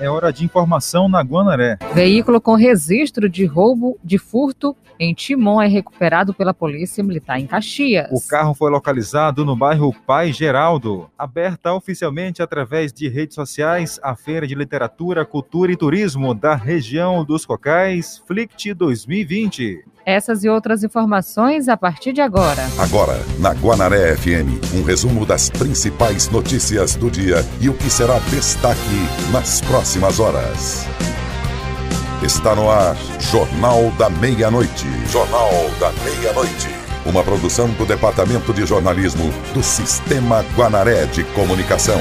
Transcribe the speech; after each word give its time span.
É 0.00 0.08
hora 0.08 0.32
de 0.32 0.42
informação 0.42 1.06
na 1.06 1.20
Guanaré. 1.20 1.76
Veículo 1.94 2.40
com 2.40 2.54
registro 2.54 3.28
de 3.28 3.44
roubo 3.44 3.98
de 4.02 4.16
furto 4.16 4.74
em 4.98 5.12
Timon 5.12 5.60
é 5.60 5.68
recuperado 5.68 6.32
pela 6.32 6.54
Polícia 6.54 7.04
Militar 7.04 7.38
em 7.38 7.46
Caxias. 7.46 8.08
O 8.10 8.26
carro 8.26 8.54
foi 8.54 8.70
localizado 8.70 9.44
no 9.44 9.54
bairro 9.54 9.94
Pai 10.06 10.32
Geraldo. 10.32 11.10
Aberta 11.16 11.74
oficialmente 11.74 12.42
através 12.42 12.92
de 12.92 13.06
redes 13.06 13.34
sociais, 13.34 14.00
a 14.02 14.16
Feira 14.16 14.46
de 14.46 14.54
Literatura, 14.54 15.26
Cultura 15.26 15.70
e 15.70 15.76
Turismo 15.76 16.34
da 16.34 16.54
região 16.54 17.24
dos 17.24 17.44
Cocais, 17.44 18.22
Flict 18.26 18.72
2020. 18.72 19.84
Essas 20.04 20.42
e 20.42 20.48
outras 20.48 20.82
informações 20.82 21.68
a 21.68 21.76
partir 21.76 22.12
de 22.12 22.20
agora. 22.20 22.62
Agora, 22.78 23.20
na 23.38 23.52
Guanaré 23.52 24.16
FM, 24.16 24.74
um 24.74 24.82
resumo 24.82 25.24
das 25.24 25.48
principais 25.48 26.28
notícias 26.28 26.96
do 26.96 27.10
dia 27.10 27.36
e 27.60 27.68
o 27.68 27.74
que 27.74 27.88
será 27.88 28.18
destaque 28.30 28.80
nas 29.30 29.60
próximas 29.60 30.18
horas. 30.18 30.86
Está 32.22 32.54
no 32.54 32.68
ar, 32.70 32.96
Jornal 33.18 33.90
da 33.98 34.10
Meia-Noite. 34.10 34.86
Jornal 35.08 35.50
da 35.78 35.92
Meia-Noite. 36.04 36.68
Uma 37.04 37.22
produção 37.22 37.68
do 37.70 37.84
Departamento 37.84 38.52
de 38.52 38.64
Jornalismo 38.64 39.32
do 39.54 39.62
Sistema 39.62 40.44
Guanaré 40.56 41.06
de 41.06 41.24
Comunicação. 41.32 42.00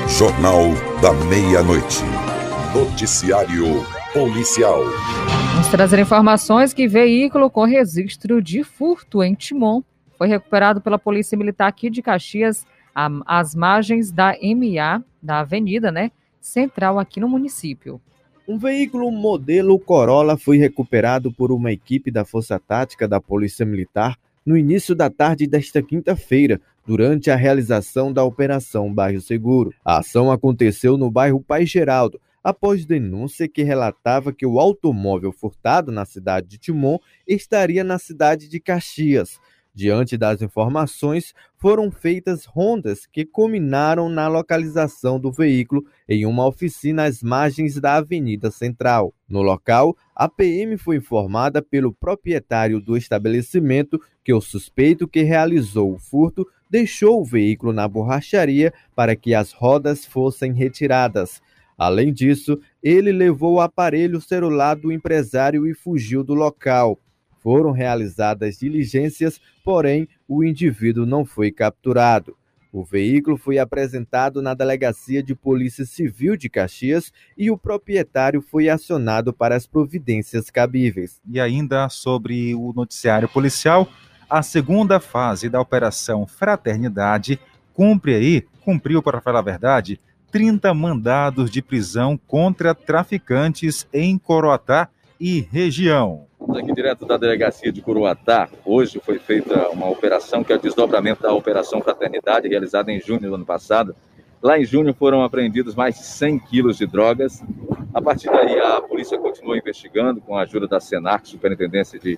Jornal 0.07 0.69
da 1.01 1.13
Meia-Noite. 1.25 2.03
Noticiário 2.73 3.65
Policial. 4.13 4.83
Vamos 5.53 5.67
trazer 5.67 5.99
informações 5.99 6.73
que 6.73 6.87
veículo 6.87 7.49
com 7.49 7.65
registro 7.65 8.41
de 8.41 8.63
furto 8.63 9.23
em 9.23 9.33
Timon 9.33 9.81
foi 10.21 10.27
recuperado 10.27 10.79
pela 10.79 10.99
Polícia 10.99 11.35
Militar 11.35 11.67
aqui 11.67 11.89
de 11.89 11.99
Caxias 11.99 12.63
às 13.25 13.55
margens 13.55 14.11
da 14.11 14.35
MA, 14.39 15.03
da 15.19 15.39
avenida, 15.39 15.91
né, 15.91 16.11
central 16.39 16.99
aqui 16.99 17.19
no 17.19 17.27
município. 17.27 17.99
Um 18.47 18.57
veículo 18.57 19.11
modelo 19.11 19.77
Corolla 19.79 20.35
foi 20.35 20.57
recuperado 20.57 21.31
por 21.31 21.51
uma 21.51 21.71
equipe 21.71 22.09
da 22.09 22.25
Força 22.25 22.59
Tática 22.59 23.07
da 23.07 23.21
Polícia 23.21 23.65
Militar 23.65 24.17
no 24.43 24.57
início 24.57 24.95
da 24.95 25.11
tarde 25.11 25.45
desta 25.45 25.81
quinta-feira, 25.81 26.59
durante 26.85 27.29
a 27.29 27.35
realização 27.35 28.11
da 28.11 28.23
Operação 28.23 28.91
Bairro 28.91 29.21
Seguro. 29.21 29.71
A 29.85 29.99
ação 29.99 30.31
aconteceu 30.31 30.97
no 30.97 31.11
bairro 31.11 31.39
Pai 31.39 31.67
Geraldo, 31.67 32.19
após 32.43 32.83
denúncia 32.83 33.47
que 33.47 33.61
relatava 33.61 34.33
que 34.33 34.45
o 34.45 34.59
automóvel 34.59 35.31
furtado 35.31 35.91
na 35.91 36.05
cidade 36.05 36.47
de 36.47 36.57
Timon 36.57 36.97
estaria 37.27 37.83
na 37.83 37.99
cidade 37.99 38.49
de 38.49 38.59
Caxias. 38.59 39.39
Diante 39.73 40.17
das 40.17 40.41
informações, 40.41 41.33
foram 41.57 41.89
feitas 41.89 42.43
rondas 42.43 43.05
que 43.05 43.23
culminaram 43.23 44.09
na 44.09 44.27
localização 44.27 45.17
do 45.17 45.31
veículo 45.31 45.85
em 46.09 46.25
uma 46.25 46.45
oficina 46.45 47.05
às 47.05 47.23
margens 47.23 47.79
da 47.79 47.95
Avenida 47.95 48.51
Central. 48.51 49.13
No 49.29 49.41
local, 49.41 49.95
a 50.13 50.27
PM 50.27 50.77
foi 50.77 50.97
informada 50.97 51.61
pelo 51.61 51.93
proprietário 51.93 52.81
do 52.81 52.97
estabelecimento 52.97 53.97
que 54.23 54.33
o 54.33 54.41
suspeito 54.41 55.07
que 55.07 55.21
realizou 55.21 55.93
o 55.93 55.99
furto 55.99 56.45
deixou 56.69 57.21
o 57.21 57.25
veículo 57.25 57.71
na 57.71 57.87
borracharia 57.87 58.73
para 58.93 59.15
que 59.15 59.33
as 59.33 59.53
rodas 59.53 60.05
fossem 60.05 60.51
retiradas. 60.51 61.41
Além 61.77 62.11
disso, 62.11 62.59
ele 62.83 63.11
levou 63.11 63.53
o 63.53 63.61
aparelho 63.61 64.19
celular 64.19 64.75
do 64.75 64.91
empresário 64.91 65.65
e 65.65 65.73
fugiu 65.73 66.23
do 66.23 66.33
local. 66.33 66.99
Foram 67.41 67.71
realizadas 67.71 68.57
diligências, 68.57 69.41
porém 69.63 70.07
o 70.27 70.43
indivíduo 70.43 71.05
não 71.05 71.25
foi 71.25 71.51
capturado. 71.51 72.37
O 72.71 72.85
veículo 72.85 73.35
foi 73.35 73.59
apresentado 73.59 74.41
na 74.41 74.53
Delegacia 74.53 75.21
de 75.21 75.35
Polícia 75.35 75.83
Civil 75.85 76.37
de 76.37 76.47
Caxias 76.47 77.11
e 77.37 77.51
o 77.51 77.57
proprietário 77.57 78.41
foi 78.41 78.69
acionado 78.69 79.33
para 79.33 79.55
as 79.57 79.67
providências 79.67 80.49
cabíveis. 80.49 81.19
E 81.29 81.39
ainda 81.39 81.89
sobre 81.89 82.55
o 82.55 82.71
noticiário 82.73 83.27
policial, 83.27 83.89
a 84.29 84.41
segunda 84.41 85.01
fase 85.01 85.49
da 85.49 85.59
Operação 85.59 86.25
Fraternidade 86.25 87.37
cumpre 87.73 88.15
aí, 88.15 88.47
cumpriu, 88.63 89.03
para 89.03 89.19
falar 89.19 89.39
a 89.39 89.43
verdade, 89.43 89.99
30 90.31 90.73
mandados 90.73 91.51
de 91.51 91.61
prisão 91.61 92.17
contra 92.25 92.73
traficantes 92.73 93.85
em 93.91 94.17
Coroatá 94.17 94.87
e 95.19 95.41
região. 95.41 96.30
Aqui 96.49 96.73
direto 96.73 97.05
da 97.05 97.17
delegacia 97.17 97.71
de 97.71 97.81
Coroatá, 97.81 98.49
hoje 98.65 98.99
foi 98.99 99.19
feita 99.19 99.69
uma 99.69 99.87
operação 99.87 100.43
que 100.43 100.51
é 100.51 100.55
o 100.55 100.59
desdobramento 100.59 101.21
da 101.21 101.31
Operação 101.31 101.81
Fraternidade, 101.81 102.47
realizada 102.47 102.91
em 102.91 102.99
junho 102.99 103.21
do 103.21 103.35
ano 103.35 103.45
passado. 103.45 103.95
Lá 104.41 104.59
em 104.59 104.65
junho 104.65 104.91
foram 104.93 105.23
apreendidos 105.23 105.75
mais 105.75 105.95
de 105.95 106.03
100 106.03 106.39
quilos 106.39 106.77
de 106.77 106.87
drogas. 106.87 107.43
A 107.93 108.01
partir 108.01 108.27
daí, 108.31 108.59
a 108.59 108.81
polícia 108.81 109.17
continua 109.19 109.55
investigando 109.55 110.19
com 110.19 110.35
a 110.35 110.41
ajuda 110.41 110.67
da 110.67 110.79
Senac, 110.79 111.29
Superintendência 111.29 111.99
de 111.99 112.17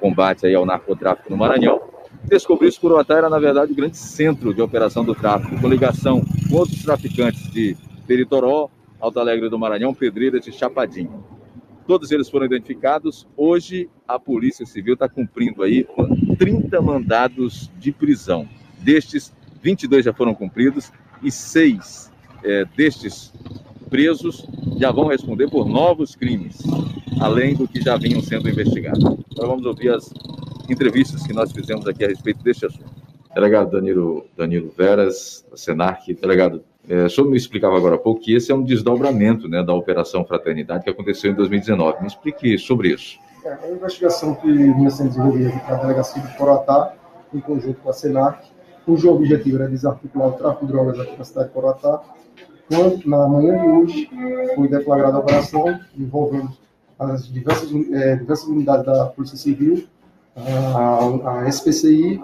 Combate 0.00 0.46
aí 0.46 0.54
ao 0.54 0.64
Narcotráfico 0.64 1.30
no 1.30 1.36
Maranhão. 1.36 1.80
Descobriu 2.24 2.70
que 2.70 2.80
Coroatá 2.80 3.18
era, 3.18 3.28
na 3.28 3.38
verdade, 3.38 3.70
o 3.70 3.76
grande 3.76 3.98
centro 3.98 4.52
de 4.54 4.62
operação 4.62 5.04
do 5.04 5.14
tráfico, 5.14 5.60
com 5.60 5.68
ligação 5.68 6.22
com 6.48 6.56
outros 6.56 6.82
traficantes 6.82 7.50
de 7.52 7.76
Peritoró, 8.06 8.70
Alto 8.98 9.20
Alegre 9.20 9.48
do 9.50 9.58
Maranhão, 9.58 9.94
Pedreiras 9.94 10.46
e 10.46 10.52
Chapadinho. 10.52 11.37
Todos 11.88 12.12
eles 12.12 12.28
foram 12.28 12.44
identificados. 12.44 13.26
Hoje, 13.34 13.88
a 14.06 14.18
Polícia 14.18 14.66
Civil 14.66 14.92
está 14.92 15.08
cumprindo 15.08 15.62
aí 15.62 15.86
30 16.38 16.82
mandados 16.82 17.70
de 17.78 17.90
prisão. 17.92 18.46
Destes, 18.80 19.32
22 19.62 20.04
já 20.04 20.12
foram 20.12 20.34
cumpridos 20.34 20.92
e 21.22 21.30
seis 21.30 22.12
é, 22.44 22.66
destes 22.76 23.32
presos 23.88 24.46
já 24.76 24.92
vão 24.92 25.06
responder 25.06 25.48
por 25.48 25.66
novos 25.66 26.14
crimes, 26.14 26.58
além 27.22 27.54
do 27.54 27.66
que 27.66 27.80
já 27.80 27.96
vinham 27.96 28.20
sendo 28.20 28.50
investigados. 28.50 29.02
Agora 29.02 29.48
vamos 29.48 29.64
ouvir 29.64 29.88
as 29.88 30.12
entrevistas 30.68 31.26
que 31.26 31.32
nós 31.32 31.50
fizemos 31.50 31.86
aqui 31.86 32.04
a 32.04 32.08
respeito 32.08 32.44
deste 32.44 32.66
assunto. 32.66 32.98
Delegado 33.34 33.70
Danilo, 33.70 34.26
Danilo 34.36 34.70
Veras, 34.76 35.42
Senarc, 35.54 36.12
delegado, 36.12 36.62
é, 36.88 37.04
o 37.04 37.10
senhor 37.10 37.28
me 37.28 37.36
explicava 37.36 37.76
agora 37.76 37.96
há 37.96 37.98
pouco 37.98 38.22
que 38.22 38.34
esse 38.34 38.50
é 38.50 38.54
um 38.54 38.62
desdobramento 38.62 39.46
né, 39.46 39.62
da 39.62 39.74
Operação 39.74 40.24
Fraternidade 40.24 40.84
que 40.84 40.90
aconteceu 40.90 41.30
em 41.30 41.34
2019. 41.34 42.00
Me 42.00 42.06
explique 42.06 42.56
sobre 42.56 42.94
isso. 42.94 43.18
É, 43.44 43.52
a 43.52 43.70
investigação 43.70 44.34
que 44.34 44.50
vinha 44.50 44.88
sendo 44.88 45.10
desenvolvida 45.10 45.50
pela 45.66 45.78
Delegacia 45.78 46.22
de 46.22 46.36
Coroatá, 46.36 46.94
em 47.34 47.40
conjunto 47.40 47.80
com 47.82 47.90
a 47.90 47.92
Senac, 47.92 48.48
cujo 48.86 49.10
objetivo 49.10 49.58
era 49.58 49.68
desarticular 49.68 50.28
o 50.28 50.32
tráfico 50.32 50.64
de 50.66 50.72
drogas 50.72 50.98
aqui 50.98 51.16
na 51.18 51.24
cidade 51.24 51.48
de 51.48 51.54
Coroatá. 51.54 52.02
Quando, 52.68 53.06
na 53.06 53.28
manhã 53.28 53.60
de 53.60 53.68
hoje, 53.68 54.10
foi 54.54 54.68
deflagrada 54.68 55.18
a 55.18 55.20
operação 55.20 55.78
envolvendo 55.96 56.50
as 56.98 57.30
diversas, 57.30 57.70
é, 57.92 58.16
diversas 58.16 58.48
unidades 58.48 58.86
da 58.86 59.06
Polícia 59.06 59.36
Civil, 59.36 59.84
a, 60.34 61.40
a 61.40 61.48
SPCI, 61.48 62.22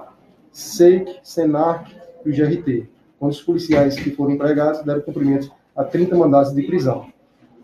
SEIC, 0.53 1.19
SENAC 1.23 1.95
e 2.25 2.31
o 2.31 2.33
GRT 2.33 2.94
onde 3.25 3.37
os 3.37 3.43
policiais 3.43 3.99
que 3.99 4.11
foram 4.11 4.33
empregados 4.33 4.83
deram 4.83 5.01
cumprimento 5.01 5.51
a 5.75 5.83
30 5.83 6.17
mandados 6.17 6.55
de 6.55 6.63
prisão. 6.63 7.07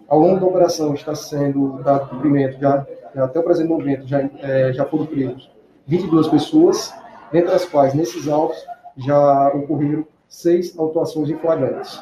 Ao 0.09 0.19
longo 0.19 0.41
da 0.41 0.47
operação 0.47 0.95
está 0.95 1.15
sendo 1.15 1.83
dado 1.83 2.09
cumprimento, 2.09 2.59
já, 2.59 2.87
até 3.15 3.39
o 3.39 3.43
presente 3.43 3.69
momento, 3.69 4.07
já, 4.07 4.21
é, 4.41 4.73
já 4.73 4.85
foram 4.85 5.07
presos 5.07 5.51
22 5.87 6.29
pessoas, 6.29 6.93
dentre 7.31 7.55
as 7.55 7.65
quais, 7.65 7.95
nesses 7.95 8.27
autos, 8.27 8.59
já 8.97 9.49
ocorreram 9.49 10.07
seis 10.29 10.77
autuações 10.79 11.29
em 11.31 11.37
flagrantes, 11.37 12.01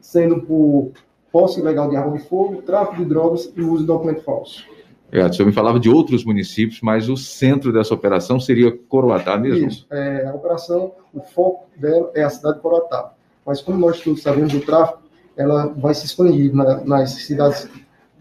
sendo 0.00 0.42
por 0.42 0.92
posse 1.30 1.60
ilegal 1.60 1.88
de 1.88 1.96
arma 1.96 2.16
de 2.16 2.24
fogo, 2.24 2.62
tráfico 2.62 2.96
de 2.96 3.04
drogas 3.04 3.52
e 3.56 3.60
uso 3.60 3.82
de 3.82 3.86
documento 3.86 4.22
falso. 4.22 4.64
É, 5.12 5.24
o 5.24 5.32
senhor 5.32 5.46
me 5.46 5.52
falava 5.52 5.80
de 5.80 5.88
outros 5.88 6.24
municípios, 6.24 6.80
mas 6.82 7.08
o 7.08 7.16
centro 7.16 7.72
dessa 7.72 7.92
operação 7.92 8.38
seria 8.38 8.76
Coroatá 8.88 9.36
mesmo? 9.36 9.68
Isso. 9.68 9.86
É, 9.90 10.26
a 10.26 10.34
operação, 10.34 10.92
o 11.12 11.20
foco 11.20 11.66
dela 11.76 12.10
é 12.14 12.22
a 12.22 12.30
cidade 12.30 12.56
de 12.56 12.62
Coroatá. 12.62 13.12
Mas 13.44 13.60
como 13.60 13.78
nós 13.78 14.00
todos 14.00 14.22
sabemos 14.22 14.52
do 14.52 14.60
tráfico, 14.60 15.00
ela 15.36 15.66
vai 15.76 15.94
se 15.94 16.06
expandir 16.06 16.54
na, 16.54 16.84
nas 16.84 17.10
cidades 17.10 17.68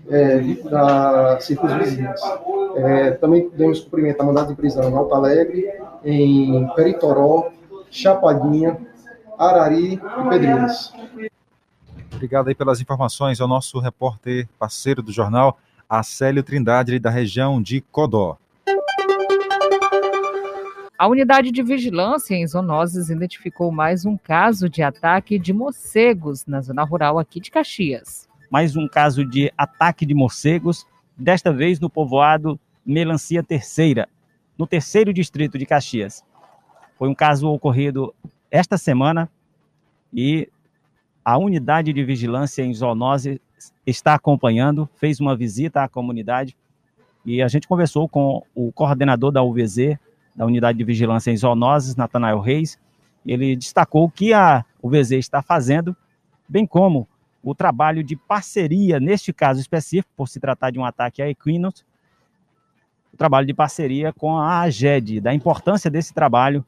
é, 0.09 0.39
da 0.69 1.39
circunvizinhas. 1.39 2.21
É, 2.75 3.11
também 3.11 3.49
demos 3.55 3.81
cumprimento 3.81 4.21
a 4.21 4.23
mandado 4.23 4.49
de 4.49 4.55
prisão 4.55 4.89
em 4.89 4.95
Alto 4.95 5.13
Alegre, 5.13 5.65
em 6.03 6.67
Peritoró, 6.75 7.51
Chapadinha, 7.91 8.77
Arari 9.37 9.93
e 9.93 10.29
Pedrinhos. 10.29 10.93
Obrigado 12.13 12.47
aí 12.47 12.55
pelas 12.55 12.81
informações 12.81 13.39
ao 13.39 13.47
nosso 13.47 13.79
repórter 13.79 14.47
parceiro 14.57 15.01
do 15.01 15.11
jornal, 15.11 15.57
Acélio 15.89 16.43
Trindade, 16.43 16.99
da 16.99 17.09
região 17.09 17.59
de 17.59 17.81
Codó. 17.81 18.37
A 20.95 21.07
unidade 21.07 21.51
de 21.51 21.63
vigilância 21.63 22.35
em 22.35 22.45
zoonoses 22.45 23.09
identificou 23.09 23.71
mais 23.71 24.05
um 24.05 24.15
caso 24.15 24.69
de 24.69 24.83
ataque 24.83 25.39
de 25.39 25.51
morcegos 25.51 26.45
na 26.45 26.61
zona 26.61 26.83
rural 26.83 27.17
aqui 27.17 27.39
de 27.39 27.49
Caxias. 27.49 28.29
Mais 28.51 28.75
um 28.75 28.87
caso 28.87 29.25
de 29.25 29.51
ataque 29.57 30.05
de 30.05 30.13
morcegos, 30.13 30.85
desta 31.17 31.51
vez 31.51 31.79
no 31.79 31.89
povoado 31.89 32.59
Melancia 32.85 33.41
Terceira, 33.41 34.07
no 34.55 34.67
terceiro 34.67 35.11
distrito 35.11 35.57
de 35.57 35.65
Caxias. 35.65 36.23
Foi 36.99 37.09
um 37.09 37.15
caso 37.15 37.47
ocorrido 37.47 38.13
esta 38.51 38.77
semana 38.77 39.27
e 40.13 40.47
a 41.25 41.35
unidade 41.39 41.91
de 41.91 42.03
vigilância 42.03 42.61
em 42.61 42.73
zoonose 42.75 43.41
está 43.85 44.13
acompanhando, 44.13 44.89
fez 44.95 45.19
uma 45.19 45.35
visita 45.35 45.83
à 45.83 45.87
comunidade 45.87 46.55
e 47.25 47.41
a 47.41 47.47
gente 47.47 47.67
conversou 47.67 48.07
com 48.07 48.43
o 48.55 48.71
coordenador 48.71 49.31
da 49.31 49.43
UVZ, 49.43 49.97
da 50.35 50.45
Unidade 50.45 50.77
de 50.77 50.83
Vigilância 50.83 51.31
em 51.31 51.37
Zoonoses, 51.37 51.95
Natanael 51.95 52.39
Reis. 52.39 52.79
Ele 53.25 53.55
destacou 53.55 54.05
o 54.05 54.09
que 54.09 54.33
a 54.33 54.63
UVZ 54.81 55.11
está 55.11 55.41
fazendo, 55.41 55.95
bem 56.47 56.65
como 56.65 57.07
o 57.43 57.53
trabalho 57.53 58.03
de 58.03 58.15
parceria, 58.15 58.99
neste 58.99 59.31
caso 59.33 59.59
específico, 59.59 60.11
por 60.15 60.27
se 60.27 60.39
tratar 60.39 60.71
de 60.71 60.79
um 60.79 60.85
ataque 60.85 61.21
a 61.21 61.29
equinos, 61.29 61.85
o 63.13 63.17
trabalho 63.17 63.45
de 63.45 63.53
parceria 63.53 64.13
com 64.13 64.37
a 64.37 64.61
AGED, 64.61 65.19
da 65.19 65.33
importância 65.33 65.89
desse 65.89 66.13
trabalho 66.13 66.65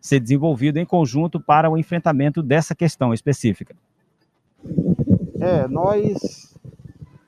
ser 0.00 0.20
desenvolvido 0.20 0.78
em 0.78 0.84
conjunto 0.84 1.40
para 1.40 1.70
o 1.70 1.78
enfrentamento 1.78 2.42
dessa 2.42 2.74
questão 2.74 3.14
específica. 3.14 3.74
É, 5.44 5.68
nós, 5.68 6.58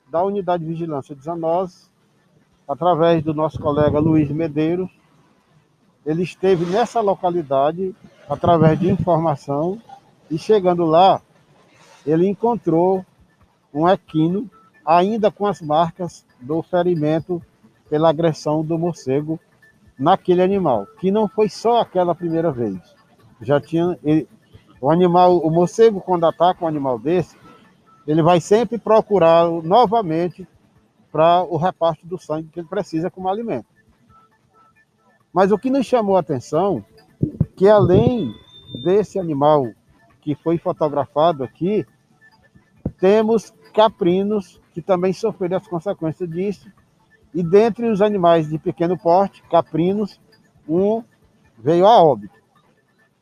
da 0.09 0.23
Unidade 0.23 0.63
de 0.63 0.69
Vigilância 0.71 1.15
de 1.15 1.23
Zoonoses, 1.23 1.87
através 2.67 3.23
do 3.23 3.31
nosso 3.31 3.59
colega 3.59 3.99
Luiz 3.99 4.31
Medeiros, 4.31 4.89
ele 6.03 6.23
esteve 6.23 6.65
nessa 6.65 6.99
localidade 6.99 7.95
através 8.27 8.79
de 8.79 8.89
informação 8.89 9.79
e 10.31 10.37
chegando 10.39 10.83
lá, 10.83 11.21
ele 12.07 12.27
encontrou 12.27 13.05
um 13.71 13.87
equino 13.87 14.49
ainda 14.83 15.29
com 15.29 15.45
as 15.45 15.61
marcas 15.61 16.25
do 16.41 16.63
ferimento 16.63 17.39
pela 17.87 18.09
agressão 18.09 18.65
do 18.65 18.79
morcego 18.79 19.39
naquele 19.95 20.41
animal, 20.41 20.87
que 20.99 21.11
não 21.11 21.27
foi 21.27 21.49
só 21.49 21.81
aquela 21.81 22.15
primeira 22.15 22.51
vez. 22.51 22.79
Já 23.43 23.61
tinha 23.61 23.95
ele, 24.03 24.27
o 24.81 24.89
animal, 24.89 25.37
o 25.37 25.51
morcego 25.51 26.01
quando 26.01 26.25
ataca 26.25 26.65
um 26.65 26.67
animal 26.67 26.97
desse, 26.97 27.37
ele 28.07 28.21
vai 28.21 28.39
sempre 28.39 28.77
procurar 28.77 29.47
novamente 29.61 30.47
para 31.11 31.43
o 31.43 31.57
reparto 31.57 32.07
do 32.07 32.17
sangue 32.17 32.49
que 32.51 32.59
ele 32.59 32.67
precisa 32.67 33.11
como 33.11 33.27
alimento. 33.27 33.67
Mas 35.33 35.51
o 35.51 35.57
que 35.57 35.69
nos 35.69 35.85
chamou 35.85 36.15
a 36.15 36.21
atenção, 36.21 36.83
que 37.55 37.67
além 37.67 38.33
desse 38.81 39.19
animal 39.19 39.69
que 40.21 40.35
foi 40.35 40.57
fotografado 40.57 41.43
aqui, 41.43 41.85
temos 42.97 43.53
caprinos 43.73 44.59
que 44.73 44.81
também 44.81 45.11
sofreram 45.11 45.57
as 45.57 45.67
consequências 45.67 46.29
disso. 46.29 46.71
E 47.33 47.43
dentre 47.43 47.89
os 47.89 48.01
animais 48.01 48.49
de 48.49 48.57
pequeno 48.57 48.97
porte, 48.97 49.43
caprinos, 49.43 50.19
um 50.67 51.03
veio 51.57 51.85
a 51.85 52.01
óbito. 52.01 52.37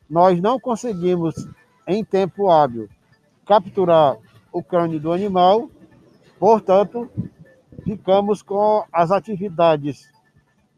Nós 0.08 0.40
não 0.40 0.60
conseguimos, 0.60 1.34
em 1.86 2.04
tempo 2.04 2.50
hábil, 2.50 2.88
capturar 3.44 4.16
o 4.56 4.62
crânio 4.62 4.98
do 4.98 5.12
animal, 5.12 5.68
portanto, 6.38 7.10
ficamos 7.84 8.40
com 8.40 8.84
as 8.90 9.10
atividades 9.10 10.10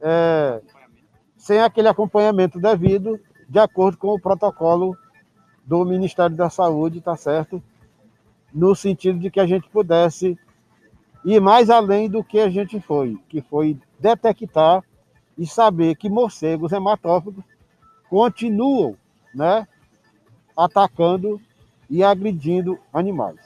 é, 0.01 0.61
sem 1.37 1.61
aquele 1.61 1.87
acompanhamento 1.87 2.59
devido, 2.59 3.21
de 3.49 3.61
acordo 3.61 3.97
com 3.97 4.09
o 4.09 4.21
protocolo 4.21 4.97
do 5.65 5.85
Ministério 5.85 6.35
da 6.35 6.51
Saúde, 6.51 7.01
tá 7.01 7.15
certo? 7.15 7.63
No 8.53 8.75
sentido 8.75 9.21
de 9.21 9.31
que 9.31 9.39
a 9.39 9.47
gente 9.47 9.69
pudesse 9.69 10.37
ir 11.25 11.41
mais 11.41 11.71
além 11.71 12.11
do 12.11 12.25
que 12.25 12.41
a 12.41 12.51
gente 12.51 12.81
foi, 12.81 13.17
que 13.29 13.41
foi 13.41 13.79
detectar 14.01 14.83
e 15.37 15.47
saber 15.47 15.95
que 15.95 16.11
morcegos 16.11 16.73
hematófagos 16.73 17.45
continuam, 18.11 18.97
né, 19.33 19.69
atacando 20.57 21.41
e 21.89 22.03
agredindo 22.03 22.79
animais. 22.93 23.37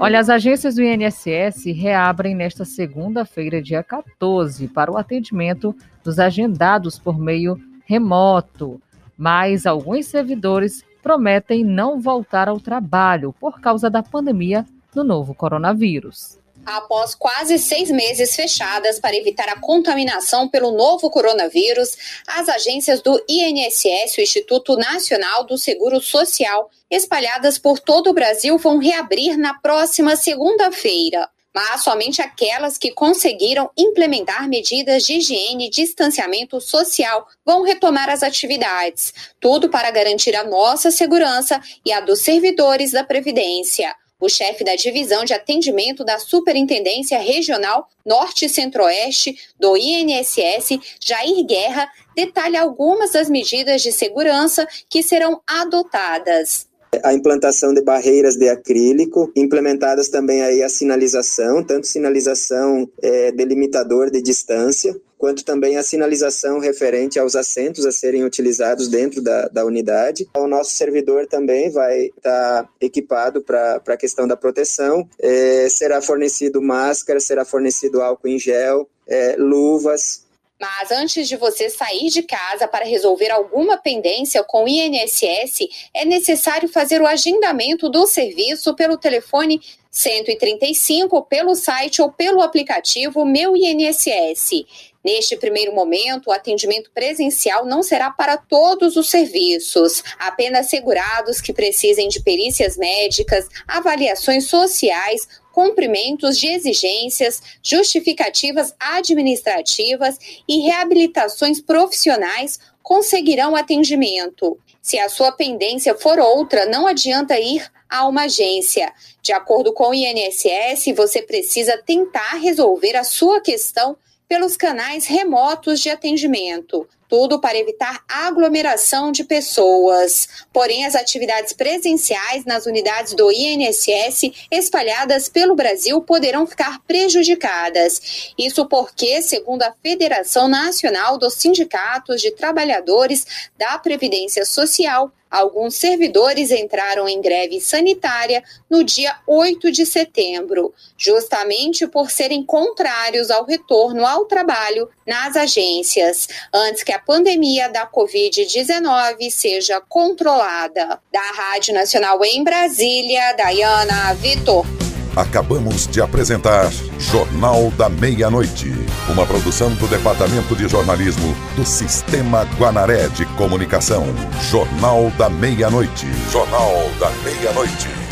Olha, 0.00 0.20
as 0.20 0.28
agências 0.28 0.76
do 0.76 0.82
INSS 0.82 1.64
reabrem 1.74 2.34
nesta 2.34 2.64
segunda-feira, 2.64 3.60
dia 3.60 3.82
14, 3.82 4.68
para 4.68 4.92
o 4.92 4.96
atendimento 4.96 5.74
dos 6.04 6.18
agendados 6.18 6.98
por 6.98 7.18
meio 7.18 7.58
remoto, 7.84 8.80
mas 9.16 9.66
alguns 9.66 10.06
servidores 10.06 10.84
prometem 11.02 11.64
não 11.64 12.00
voltar 12.00 12.48
ao 12.48 12.60
trabalho 12.60 13.32
por 13.40 13.60
causa 13.60 13.90
da 13.90 14.02
pandemia 14.02 14.64
do 14.94 15.02
novo 15.02 15.34
coronavírus 15.34 16.37
após 16.76 17.14
quase 17.14 17.58
seis 17.58 17.90
meses 17.90 18.36
fechadas 18.36 19.00
para 19.00 19.16
evitar 19.16 19.48
a 19.48 19.58
contaminação 19.58 20.48
pelo 20.48 20.72
novo 20.72 21.10
coronavírus, 21.10 21.96
as 22.26 22.48
agências 22.48 23.00
do 23.00 23.22
INSS, 23.28 24.18
o 24.18 24.20
Instituto 24.20 24.76
Nacional 24.76 25.44
do 25.44 25.56
Seguro 25.56 26.00
Social, 26.00 26.70
espalhadas 26.90 27.58
por 27.58 27.78
todo 27.78 28.10
o 28.10 28.14
Brasil, 28.14 28.58
vão 28.58 28.78
reabrir 28.78 29.36
na 29.38 29.54
próxima 29.54 30.14
segunda-feira. 30.14 31.28
Mas 31.54 31.82
somente 31.82 32.20
aquelas 32.20 32.76
que 32.76 32.92
conseguiram 32.92 33.70
implementar 33.76 34.46
medidas 34.46 35.04
de 35.04 35.14
higiene 35.14 35.66
e 35.66 35.70
distanciamento 35.70 36.60
social 36.60 37.26
vão 37.44 37.62
retomar 37.62 38.10
as 38.10 38.22
atividades. 38.22 39.12
Tudo 39.40 39.68
para 39.70 39.90
garantir 39.90 40.36
a 40.36 40.44
nossa 40.44 40.90
segurança 40.90 41.60
e 41.84 41.92
a 41.92 42.00
dos 42.00 42.20
servidores 42.20 42.92
da 42.92 43.02
Previdência. 43.02 43.94
O 44.20 44.28
chefe 44.28 44.64
da 44.64 44.74
divisão 44.74 45.24
de 45.24 45.32
atendimento 45.32 46.04
da 46.04 46.18
Superintendência 46.18 47.18
Regional 47.18 47.88
Norte 48.04 48.46
e 48.46 48.48
Centro-Oeste 48.48 49.38
do 49.58 49.76
INSS, 49.76 50.78
Jair 51.00 51.44
Guerra, 51.44 51.88
detalha 52.16 52.60
algumas 52.60 53.12
das 53.12 53.30
medidas 53.30 53.82
de 53.82 53.92
segurança 53.92 54.66
que 54.88 55.02
serão 55.02 55.40
adotadas 55.46 56.67
a 57.02 57.12
implantação 57.14 57.72
de 57.72 57.82
barreiras 57.82 58.36
de 58.36 58.48
acrílico, 58.48 59.30
implementadas 59.34 60.08
também 60.08 60.42
aí 60.42 60.62
a 60.62 60.68
sinalização, 60.68 61.62
tanto 61.62 61.86
sinalização 61.86 62.88
é, 63.02 63.32
delimitador 63.32 64.10
de 64.10 64.22
distância, 64.22 64.94
quanto 65.18 65.44
também 65.44 65.76
a 65.76 65.82
sinalização 65.82 66.60
referente 66.60 67.18
aos 67.18 67.34
assentos 67.34 67.84
a 67.84 67.90
serem 67.90 68.24
utilizados 68.24 68.88
dentro 68.88 69.20
da, 69.20 69.48
da 69.48 69.64
unidade. 69.64 70.28
O 70.36 70.46
nosso 70.46 70.70
servidor 70.76 71.26
também 71.26 71.70
vai 71.70 72.06
estar 72.06 72.62
tá 72.62 72.68
equipado 72.80 73.42
para 73.42 73.82
a 73.84 73.96
questão 73.96 74.28
da 74.28 74.36
proteção, 74.36 75.06
é, 75.18 75.68
será 75.68 76.00
fornecido 76.00 76.62
máscara, 76.62 77.18
será 77.18 77.44
fornecido 77.44 78.00
álcool 78.00 78.28
em 78.28 78.38
gel, 78.38 78.88
é, 79.06 79.34
luvas, 79.36 80.27
mas 80.60 80.90
antes 80.90 81.28
de 81.28 81.36
você 81.36 81.70
sair 81.70 82.08
de 82.08 82.22
casa 82.22 82.66
para 82.66 82.84
resolver 82.84 83.30
alguma 83.30 83.76
pendência 83.76 84.42
com 84.42 84.64
o 84.64 84.68
INSS, 84.68 85.68
é 85.94 86.04
necessário 86.04 86.68
fazer 86.68 87.00
o 87.00 87.06
agendamento 87.06 87.88
do 87.88 88.06
serviço 88.06 88.74
pelo 88.74 88.98
telefone 88.98 89.60
135, 89.90 91.22
pelo 91.22 91.54
site 91.54 92.02
ou 92.02 92.10
pelo 92.10 92.42
aplicativo 92.42 93.24
Meu 93.24 93.56
INSS. 93.56 94.64
Neste 95.04 95.36
primeiro 95.36 95.72
momento, 95.72 96.26
o 96.26 96.32
atendimento 96.32 96.90
presencial 96.92 97.64
não 97.64 97.82
será 97.82 98.10
para 98.10 98.36
todos 98.36 98.96
os 98.96 99.08
serviços, 99.08 100.02
apenas 100.18 100.68
segurados 100.68 101.40
que 101.40 101.52
precisem 101.52 102.08
de 102.08 102.20
perícias 102.20 102.76
médicas, 102.76 103.48
avaliações 103.66 104.46
sociais, 104.48 105.26
cumprimentos 105.58 106.38
de 106.38 106.46
exigências, 106.46 107.42
justificativas 107.60 108.72
administrativas 108.78 110.16
e 110.48 110.60
reabilitações 110.60 111.60
profissionais 111.60 112.60
conseguirão 112.80 113.56
atendimento. 113.56 114.56
Se 114.80 115.00
a 115.00 115.08
sua 115.08 115.32
pendência 115.32 115.96
for 115.96 116.20
outra, 116.20 116.64
não 116.66 116.86
adianta 116.86 117.40
ir 117.40 117.68
a 117.90 118.06
uma 118.06 118.26
agência. 118.26 118.92
De 119.20 119.32
acordo 119.32 119.72
com 119.72 119.88
o 119.88 119.94
INSS, 119.94 120.94
você 120.94 121.22
precisa 121.22 121.76
tentar 121.84 122.36
resolver 122.36 122.94
a 122.94 123.02
sua 123.02 123.40
questão 123.40 123.96
pelos 124.28 124.56
canais 124.56 125.06
remotos 125.06 125.80
de 125.80 125.90
atendimento. 125.90 126.86
Tudo 127.08 127.40
para 127.40 127.58
evitar 127.58 128.04
aglomeração 128.08 129.10
de 129.10 129.24
pessoas. 129.24 130.28
Porém, 130.52 130.84
as 130.84 130.94
atividades 130.94 131.52
presenciais 131.52 132.44
nas 132.44 132.66
unidades 132.66 133.14
do 133.14 133.32
INSS 133.32 134.30
espalhadas 134.50 135.28
pelo 135.28 135.54
Brasil 135.54 136.00
poderão 136.02 136.46
ficar 136.46 136.80
prejudicadas. 136.86 138.32
Isso 138.38 138.66
porque, 138.66 139.22
segundo 139.22 139.62
a 139.62 139.74
Federação 139.82 140.46
Nacional 140.48 141.16
dos 141.18 141.34
Sindicatos 141.34 142.20
de 142.20 142.30
Trabalhadores 142.30 143.26
da 143.56 143.78
Previdência 143.78 144.44
Social, 144.44 145.12
Alguns 145.30 145.74
servidores 145.74 146.50
entraram 146.50 147.06
em 147.06 147.20
greve 147.20 147.60
sanitária 147.60 148.42
no 148.68 148.82
dia 148.82 149.14
8 149.26 149.70
de 149.70 149.84
setembro, 149.84 150.72
justamente 150.96 151.86
por 151.86 152.10
serem 152.10 152.42
contrários 152.42 153.30
ao 153.30 153.44
retorno 153.44 154.06
ao 154.06 154.24
trabalho 154.24 154.88
nas 155.06 155.36
agências, 155.36 156.28
antes 156.52 156.82
que 156.82 156.92
a 156.98 157.00
pandemia 157.00 157.68
da 157.68 157.86
Covid-19 157.86 159.30
seja 159.30 159.80
controlada. 159.88 160.98
Da 161.12 161.20
Rádio 161.32 161.72
Nacional 161.72 162.24
em 162.24 162.42
Brasília, 162.42 163.34
Dayana 163.34 164.12
Vitor. 164.14 164.66
Acabamos 165.14 165.86
de 165.86 166.00
apresentar 166.00 166.70
Jornal 166.98 167.70
da 167.72 167.88
Meia-Noite, 167.88 168.72
uma 169.10 169.26
produção 169.26 169.72
do 169.74 169.86
Departamento 169.86 170.54
de 170.56 170.68
Jornalismo 170.68 171.34
do 171.56 171.64
Sistema 171.64 172.44
Guanaré 172.58 173.08
de 173.08 173.24
Comunicação. 173.36 174.04
Jornal 174.50 175.10
da 175.16 175.28
Meia-Noite. 175.28 176.06
Jornal 176.30 176.72
da 176.98 177.10
Meia-Noite. 177.22 178.07